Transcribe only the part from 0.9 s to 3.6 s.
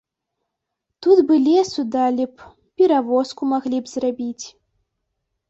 Тут бы лесу далі б, перавозку